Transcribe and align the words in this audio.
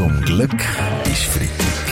Zum 0.00 0.18
Glück 0.22 0.54
ist 1.12 1.24
Freitag. 1.24 1.90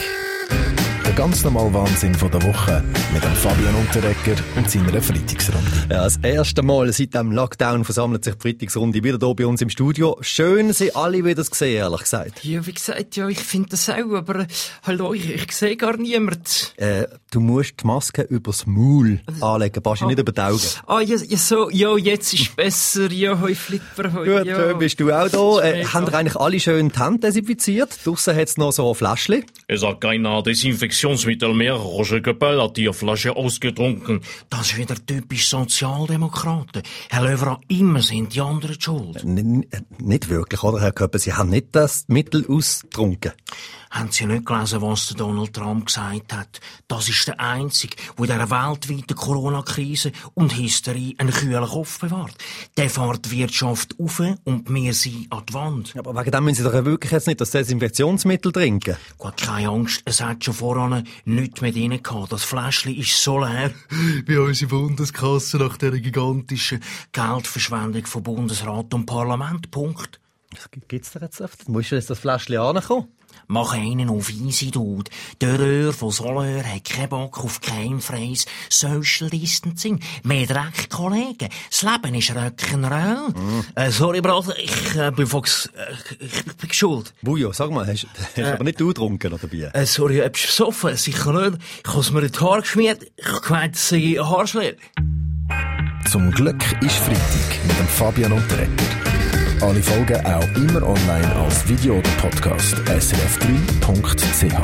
Der 1.05 1.13
ganz 1.13 1.43
normale 1.43 1.71
Wahnsinn 1.75 2.15
von 2.15 2.31
der 2.31 2.41
Woche 2.41 2.83
mit 3.13 3.23
dem 3.23 3.35
Fabian 3.35 3.75
Unterrecker 3.75 4.41
und 4.55 4.67
seiner 4.67 4.99
Freitagsrunde. 4.99 5.69
Ja, 5.91 6.05
das 6.05 6.17
erste 6.17 6.63
Mal 6.63 6.91
seit 6.91 7.13
dem 7.13 7.31
Lockdown 7.31 7.85
versammelt 7.85 8.23
sich 8.23 8.33
die 8.33 8.41
Freitagsrunde 8.41 9.03
wieder 9.03 9.19
hier 9.23 9.35
bei 9.35 9.45
uns 9.45 9.61
im 9.61 9.69
Studio. 9.69 10.17
Schön, 10.21 10.73
Sie 10.73 10.95
alle 10.95 11.23
wieder 11.23 11.43
zu 11.43 11.53
sehen, 11.53 11.77
ehrlich 11.77 11.99
gesagt. 11.99 12.43
Ja, 12.43 12.65
wie 12.65 12.73
gesagt, 12.73 13.15
ja, 13.15 13.27
ich 13.27 13.41
finde 13.41 13.69
das 13.69 13.87
auch, 13.91 14.11
aber 14.11 14.47
hallo, 14.81 15.13
ich, 15.13 15.29
ich 15.29 15.51
sehe 15.51 15.77
gar 15.77 15.95
niemand. 15.95 16.73
Äh, 16.77 17.05
du 17.31 17.39
musst 17.39 17.81
die 17.81 17.87
Maske 17.87 18.23
übers 18.23 18.65
Maul 18.65 19.19
anlegen, 19.41 19.81
passt 19.81 20.01
nicht 20.03 20.19
über 20.19 20.31
die 20.31 20.41
Augen. 20.41 20.59
Ah, 20.87 21.01
ja, 21.01 21.17
ja, 21.17 21.37
so, 21.37 21.69
ja, 21.69 21.95
jetzt 21.97 22.33
ist 22.33 22.55
besser, 22.55 23.11
ja, 23.11 23.39
hoi 23.39 23.55
Flipper, 23.55 24.13
hoi, 24.13 24.25
Gut, 24.25 24.45
ja. 24.45 24.55
schön 24.55 24.77
bist 24.79 24.99
du 24.99 25.11
auch 25.11 25.29
da. 25.29 25.63
Äh, 25.63 25.85
haben 25.85 26.07
ihr 26.07 26.13
eigentlich 26.13 26.35
alle 26.35 26.59
schön 26.59 26.89
die 26.89 26.99
Hände 26.99 27.19
desinfiziert? 27.19 27.97
Draussen 28.03 28.35
hat 28.35 28.47
es 28.47 28.57
noch 28.57 28.71
so 28.71 28.89
ein 28.89 28.95
Fläschchen. 28.95 29.45
Es 29.67 29.83
hat 29.83 30.01
keiner 30.01 30.41
Desinfektionsmittel 30.43 31.53
mehr. 31.53 31.73
Roger 31.73 32.21
Göppel 32.21 32.61
hat 32.61 32.77
die 32.77 32.91
Flasche 32.91 33.35
ausgetrunken. 33.35 34.21
Das 34.49 34.71
ist 34.71 34.77
wieder 34.77 34.95
typisch 35.05 35.49
Sozialdemokraten. 35.49 36.83
Herr 37.09 37.23
Löwer, 37.23 37.59
immer 37.67 38.01
sind 38.01 38.35
die 38.35 38.41
anderen 38.41 38.79
schuld. 38.79 39.23
N 39.23 39.65
nicht 39.99 40.29
wirklich, 40.29 40.63
oder, 40.63 40.81
Herr 40.81 40.91
Köppen? 40.91 41.19
Sie 41.19 41.33
haben 41.33 41.49
nicht 41.49 41.67
das 41.73 42.05
Mittel 42.07 42.45
ausgetrunken. 42.47 43.33
Haben 43.91 44.11
Sie 44.11 44.27
nicht 44.27 44.45
gelesen, 44.45 44.83
was 44.83 45.07
Donald 45.17 45.53
Trump 45.53 45.87
gesagt 45.87 46.31
hat? 46.31 46.59
Das 46.87 47.09
ist 47.09 47.18
der 47.25 47.39
Einzige, 47.39 47.95
der 48.17 48.25
in 48.25 48.31
dieser 48.31 48.49
weltweiten 48.49 49.15
Corona-Krise 49.15 50.11
und 50.33 50.57
Hysterie 50.57 51.15
einen 51.17 51.31
kühlen 51.31 51.65
Kopf 51.65 51.99
bewahrt. 51.99 52.35
Der 52.77 52.89
fährt 52.89 53.25
die 53.25 53.31
Wirtschaft 53.31 53.95
auf 53.99 54.21
und 54.43 54.73
wir 54.73 54.93
sind 54.93 55.27
an 55.31 55.43
die 55.47 55.53
Wand. 55.53 55.93
Aber 55.97 56.15
wegen 56.19 56.31
dem 56.31 56.43
müssen 56.43 56.63
Sie 56.63 56.69
doch 56.69 56.85
wirklich 56.85 57.11
jetzt 57.11 57.27
nicht 57.27 57.41
das 57.41 57.51
Desinfektionsmittel 57.51 58.51
trinken. 58.51 58.97
Gut, 59.17 59.37
keine 59.37 59.69
Angst, 59.69 60.01
es 60.05 60.21
hat 60.21 60.43
schon 60.43 60.53
voran 60.53 61.07
nichts 61.25 61.61
mehr 61.61 61.71
drin 61.71 62.01
gehabt. 62.01 62.31
Das 62.31 62.43
Fläschchen 62.43 62.95
ist 62.95 63.21
so 63.21 63.39
leer 63.39 63.71
wie 64.25 64.37
unsere 64.37 64.69
Bundeskasse 64.69 65.57
nach 65.57 65.77
der 65.77 65.91
gigantischen 65.91 66.81
Geldverschwendung 67.11 68.05
von 68.05 68.23
Bundesrat 68.23 68.93
und 68.93 69.05
Parlament. 69.05 69.71
Punkt. 69.71 70.19
Was 70.51 70.67
gibt's 70.87 71.11
da 71.11 71.19
jetzt 71.19 71.41
oft? 71.41 71.69
Musst 71.69 71.91
du 71.91 71.95
jetzt 71.95 72.09
das 72.09 72.17
Fläschchen 72.17 72.57
ankommen? 72.57 73.07
Mach 73.47 73.73
einen 73.73 74.09
auf 74.09 74.31
easy, 74.31 74.71
Dude. 74.71 75.09
Der 75.41 75.59
Röhr 75.59 75.93
von 75.93 76.09
Solör 76.09 76.63
hat 76.63 76.85
keinen 76.85 77.09
Bock 77.09 77.43
auf 77.43 77.61
keimfreies 77.61 78.47
Social 78.67 79.29
Distancing. 79.29 79.99
Mehr 80.23 80.47
Dreck, 80.47 80.89
Kollegen. 80.89 81.49
Das 81.69 81.83
Leben 81.83 82.15
ist 82.15 82.31
Rock'n'Roll. 82.31 83.33
Äh, 83.75 83.91
sorry, 83.91 84.21
Bruder, 84.21 84.57
ich 84.57 84.95
äh, 84.95 85.11
bin 85.11 85.27
Fox, 85.27 85.69
äh, 85.75 86.25
ich 86.25 86.43
bin 86.57 86.73
schuld. 86.73 87.13
Bujo, 87.21 87.53
sag 87.53 87.69
mal, 87.69 87.85
hast, 87.85 88.07
hast 88.35 88.39
aber 88.39 88.63
nicht 88.63 88.79
du 88.79 88.87
getrunken 88.87 89.31
oder 89.31 89.47
Bier? 89.47 89.69
Äh, 89.75 89.85
sorry, 89.85 90.21
ich 90.21 90.31
besoffen? 90.31 90.95
Sicher 90.95 91.49
nicht. 91.49 91.61
Ich 91.85 91.93
habe 91.93 92.11
mir 92.11 92.23
in 92.23 92.31
die 92.31 92.39
Haare 92.39 92.61
geschmiert. 92.61 93.03
Ich 93.15 93.41
gemeint, 93.43 93.75
es 93.75 93.89
sei 93.89 94.15
Haarschläge. 94.19 94.77
Zum 96.09 96.31
Glück 96.31 96.63
ist 96.81 96.95
Freitag 96.95 97.65
mit 97.67 97.77
dem 97.77 97.87
Fabian 97.87 98.31
Unterrecker. 98.31 99.08
Alle 99.61 99.83
Folgen 99.83 100.25
auch 100.25 100.47
immer 100.55 100.81
online 100.83 101.35
als 101.35 101.67
Video 101.67 101.95
oder 101.97 102.09
Podcast. 102.11 102.75
srf3.ch. 102.75 104.55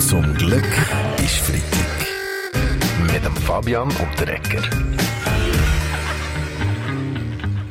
Zum 0.00 0.34
Glück 0.34 0.66
ist 1.18 1.36
Freitag. 1.36 2.08
Mit 3.12 3.24
dem 3.24 3.36
Fabian 3.36 3.88
Unterrecker. 3.88 4.68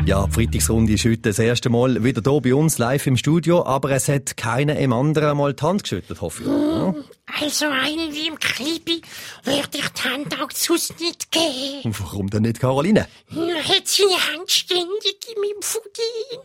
Ja, 0.05 0.25
die 0.25 0.31
Freitagsrunde 0.31 0.93
ist 0.93 1.03
heute 1.03 1.17
das 1.17 1.39
erste 1.39 1.69
Mal 1.69 2.01
wieder 2.01 2.21
hier 2.25 2.41
bei 2.41 2.55
uns 2.55 2.77
live 2.77 3.07
im 3.07 3.17
Studio, 3.17 3.65
aber 3.65 3.91
es 3.91 4.07
hat 4.07 4.37
keiner 4.37 4.77
im 4.77 4.93
anderen 4.93 5.37
mal 5.37 5.53
die 5.53 5.61
Hand 5.61 5.83
geschüttelt, 5.83 6.21
hoffe 6.21 6.43
ich. 6.43 6.49
Ja? 6.49 6.95
Also 7.41 7.65
einen 7.65 8.13
wie 8.13 8.27
im 8.27 8.39
Klibi 8.39 9.01
würde 9.43 9.59
ich 9.59 9.67
die 9.67 9.83
Hand 10.09 10.41
auch 10.41 10.49
sonst 10.51 10.97
nicht 11.01 11.29
geben. 11.29 11.81
Und 11.83 11.99
warum 11.99 12.29
denn 12.29 12.43
nicht 12.43 12.61
Caroline? 12.61 13.05
Er 13.35 13.63
hat 13.67 13.85
seine 13.85 14.15
Hand 14.33 14.49
ständig 14.49 15.17
in 15.27 15.41
meinem 15.41 15.61
Fudin. 15.61 16.39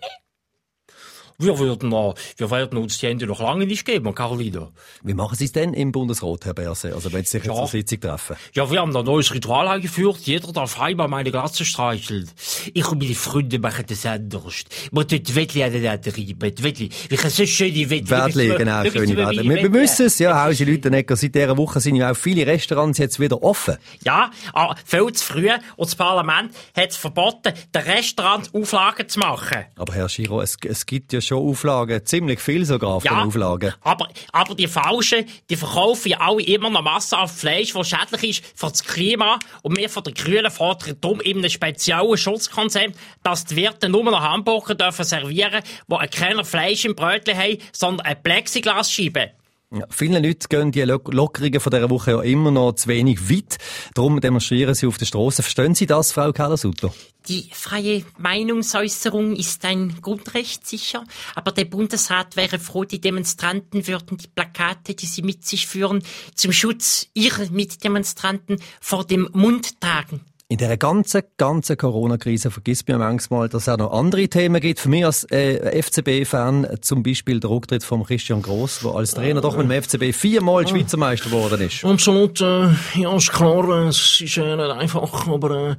Wir 1.39 1.59
würden, 1.59 1.91
wir 1.91 2.51
werden 2.51 2.79
uns 2.79 2.99
die 2.99 3.07
Hände 3.09 3.27
noch 3.27 3.41
lange 3.41 3.67
nicht 3.67 3.85
geben, 3.85 4.15
Carolina. 4.15 4.71
Wie 5.03 5.15
machen 5.15 5.37
Sie 5.37 5.47
es 5.47 5.53
denn 5.53 5.75
im 5.75 5.91
Bundesrat, 5.91 6.45
Herr 6.45 6.55
Berse? 6.55 6.95
Also 6.95 7.13
wenn 7.13 7.25
Sie 7.25 7.31
sich 7.39 7.45
Ja. 7.45 7.55
zur 7.55 7.67
Sitzung 7.67 8.01
treffen? 8.01 8.37
Ja, 8.55 8.71
wir 8.71 8.81
haben 8.81 8.97
ein 8.97 9.05
neues 9.05 9.35
Ritual 9.35 9.67
eingeführt. 9.67 10.19
Jeder 10.23 10.53
darf 10.53 10.81
einmal 10.81 11.09
meine 11.09 11.33
Glatze 11.33 11.65
streicheln. 11.65 12.31
Ich 12.73 12.87
und 12.89 13.03
meine 13.03 13.15
Freunde 13.17 13.59
machen 13.59 13.85
das 13.89 14.07
anders. 14.07 14.65
Wir 14.93 15.09
tun 15.09 15.23
die 15.23 15.35
Wettli 15.35 15.63
aneinander 15.65 16.17
reiben. 16.17 16.55
Die 16.55 16.63
Wettli. 16.63 16.89
Ich 17.11 17.19
habe 17.19 17.31
so 17.31 17.45
schöne 17.47 17.91
Wettli. 17.91 18.11
Wädli, 18.11 18.49
genau, 18.57 18.85
schöne 18.85 19.17
Wädli. 19.17 19.49
Wir, 19.49 19.57
wir 19.63 19.71
müssen 19.71 20.07
es, 20.07 20.19
ja, 20.21 20.45
Hause 20.45 20.65
Leutenegger. 20.65 21.17
Seit 21.17 21.35
dieser 21.35 21.57
Woche 21.57 21.81
sind 21.81 21.97
ja 21.97 22.13
auch 22.13 22.17
viele 22.17 22.47
Restaurants 22.47 22.99
jetzt 22.99 23.19
wieder 23.19 23.43
offen. 23.43 23.77
Ja, 24.05 24.31
aber 24.53 24.77
viel 24.85 25.13
zu 25.13 25.25
früh. 25.25 25.49
Und 25.77 25.89
das 25.89 25.97
Parlament 25.97 26.53
hat 26.77 26.91
es 26.91 26.97
verboten, 26.97 27.53
den 27.75 27.83
Restaurant 27.83 28.55
Auflagen 28.55 29.09
zu 29.09 29.19
machen. 29.19 29.65
Aber 29.77 29.93
Herr 29.95 30.09
Schiro, 30.09 30.41
es, 30.41 30.57
es 30.65 30.87
gibt 30.87 31.13
ja 31.13 31.21
schon 31.27 31.39
Auflagen, 31.39 32.05
ziemlich 32.05 32.41
viel 32.41 32.65
sogar 32.65 33.01
von 33.01 33.09
den 33.09 33.27
Auflagen. 33.27 33.75
aber, 33.83 34.09
aber 34.33 34.55
die 34.55 34.69
Falschen, 34.69 35.27
die 35.51 35.57
verkaufen 35.57 36.09
ja 36.11 36.21
alle 36.21 36.43
immer 36.43 36.71
noch 36.71 36.83
Masse 36.83 37.19
auf 37.19 37.33
Fleisch, 37.33 37.73
das 37.73 37.89
schädlich 37.89 38.43
ist 38.43 38.45
für 38.55 38.69
das 38.69 38.83
Klima. 38.83 39.39
Und 39.63 39.77
wir 39.77 39.89
von 39.89 40.03
den 40.03 40.15
Grünen 40.15 40.51
fordern 40.51 40.97
darum 41.01 41.21
eben 41.21 41.43
ein 41.43 41.51
spezielles 41.51 42.21
Schutzkonzept, 42.21 42.97
dass 43.23 43.45
die 43.45 43.57
Wirte 43.57 43.89
nur 43.89 44.05
noch 44.05 44.21
Hamburger 44.21 44.75
dürfen 44.75 45.05
servieren, 45.05 45.63
die 45.89 46.07
kein 46.09 46.45
Fleisch 46.45 46.85
im 46.85 46.95
Brötchen 46.95 47.37
haben, 47.37 47.59
sondern 47.73 48.07
eine 48.07 48.17
Plexiglasscheibe. 48.17 49.31
Ja, 49.77 49.87
vielen 49.91 50.23
Leuten 50.23 50.49
gehen 50.49 50.71
die 50.71 50.83
Lo 50.83 51.01
Lockerungen 51.11 51.59
von 51.59 51.73
dieser 51.73 51.91
Woche 51.91 52.13
ja 52.13 52.23
immer 52.23 52.53
noch 52.53 52.75
zu 52.75 52.87
wenig 52.87 53.29
weit. 53.29 53.59
Darum 53.95 54.21
demonstrieren 54.21 54.73
sie 54.73 54.87
auf 54.87 54.99
der 54.99 55.07
Straße. 55.07 55.43
Verstehen 55.43 55.75
Sie 55.75 55.87
das, 55.87 56.13
Frau 56.13 56.33
Kellersutter? 56.33 56.95
Die 57.27 57.51
freie 57.53 58.05
Meinungsäußerung 58.19 59.35
ist 59.35 59.65
ein 59.65 60.01
Grundrecht 60.01 60.65
sicher, 60.65 61.03
aber 61.35 61.51
der 61.51 61.65
Bundesrat 61.65 62.37
wäre 62.37 62.61
froh, 62.61 62.85
die 62.85 63.01
Demonstranten 63.01 63.89
würden 63.89 64.17
die 64.17 64.29
Plakate, 64.29 64.95
die 64.95 65.07
sie 65.07 65.23
mit 65.23 65.45
sich 65.45 65.67
führen, 65.67 66.05
zum 66.37 66.53
Schutz 66.53 67.09
ihrer 67.15 67.51
Mitdemonstranten 67.51 68.61
vor 68.81 69.05
dem 69.05 69.29
Mund 69.33 69.81
tragen. 69.81 70.21
In 70.49 70.59
dieser 70.59 70.77
ganzen, 70.77 71.23
ganzen 71.39 71.79
Corona-Krise 71.79 72.51
vergisst 72.51 72.87
man 72.87 72.99
manchmal, 72.99 73.49
dass 73.49 73.63
es 73.63 73.69
auch 73.71 73.79
noch 73.79 73.93
andere 73.93 74.29
Themen 74.29 74.61
gibt. 74.61 74.79
Für 74.79 74.91
mich 74.91 75.07
als 75.07 75.25
äh, 75.31 75.83
FCB-Fan 75.83 76.65
äh, 76.65 76.81
zum 76.83 77.03
Beispiel 77.03 77.41
der 77.41 77.49
Rücktritt 77.49 77.83
von 77.83 78.05
Christian 78.05 78.43
Gross, 78.43 78.81
der 78.81 78.95
als 78.95 79.15
Trainer 79.15 79.41
doch 79.41 79.57
mit 79.57 79.71
dem 79.71 79.83
FCB 79.83 80.15
viermal 80.15 80.69
Schweizer 80.69 80.99
Meister 80.99 81.31
geworden 81.31 81.63
ist. 81.63 81.83
Absolut, 81.83 82.43
äh, 82.43 82.69
ja, 82.95 83.17
ist 83.17 83.33
klar, 83.33 83.87
äh, 83.87 83.89
es 83.89 84.21
ist 84.21 84.37
äh, 84.37 84.55
nicht 84.55 84.71
einfach, 84.71 85.27
aber 85.27 85.71
äh, 85.71 85.77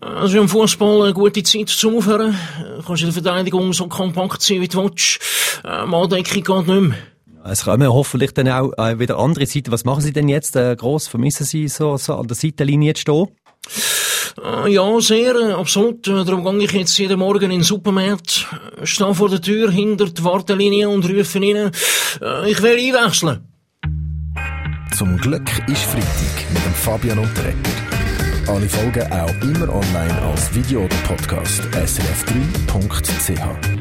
also 0.00 0.40
im 0.40 0.48
Fußball 0.48 1.02
eine 1.04 1.14
gute 1.14 1.44
Zeit 1.44 1.68
zum 1.68 1.98
Aufhören. 1.98 2.34
Äh, 2.34 2.82
kannst 2.84 3.02
in 3.02 3.12
der 3.12 3.22
Verteidigung 3.22 3.72
so 3.72 3.86
kompakt 3.86 4.42
sein, 4.42 4.62
wie 4.62 4.68
du 4.68 4.82
willst. 4.82 5.20
Äh, 5.64 5.86
Manndeckung 5.86 6.42
geht 6.42 6.66
nicht 6.66 6.80
mehr. 6.80 6.98
Es 7.44 7.64
kommen 7.64 7.88
hoffentlich 7.88 8.34
dann 8.34 8.48
auch 8.48 8.72
äh, 8.78 8.98
wieder 8.98 9.16
andere 9.20 9.46
Seiten. 9.46 9.70
Was 9.70 9.84
machen 9.84 10.02
Sie 10.02 10.12
denn 10.12 10.28
jetzt? 10.28 10.56
Äh, 10.56 10.74
Gross, 10.74 11.06
vermissen 11.06 11.46
Sie 11.46 11.68
so, 11.68 11.96
so 11.96 12.16
an 12.16 12.26
der 12.26 12.34
Seitenlinie 12.34 12.94
zu 12.94 13.02
stehen? 13.02 13.28
Äh, 14.42 14.72
ja, 14.72 15.00
sehr, 15.00 15.34
äh, 15.34 15.52
absolut. 15.52 16.06
Äh, 16.08 16.24
darum 16.24 16.58
gehe 16.58 16.66
ich 16.66 16.72
jetzt 16.72 16.98
jeden 16.98 17.18
Morgen 17.18 17.44
in 17.44 17.50
den 17.50 17.62
Supermarkt, 17.62 18.46
äh, 18.80 18.86
stehe 18.86 19.14
vor 19.14 19.28
der 19.28 19.40
Tür 19.40 19.70
hinter 19.70 20.06
der 20.06 20.24
Wartelinie 20.24 20.88
und 20.88 21.08
rufe 21.08 21.38
ihnen, 21.38 21.70
ich 22.46 22.62
will 22.62 22.78
einwechseln. 22.78 23.46
Zum 24.96 25.16
Glück 25.18 25.48
ist 25.68 25.82
Freitag 25.82 26.50
mit 26.52 26.64
dem 26.64 26.74
Fabian 26.74 27.18
Unterrecker. 27.18 27.70
Alle 28.48 28.68
Folgen 28.68 29.12
auch 29.12 29.34
immer 29.42 29.74
online 29.74 30.22
als 30.22 30.54
Video 30.54 30.84
oder 30.84 30.96
Podcast. 31.04 31.62
srf3.ch. 31.74 33.75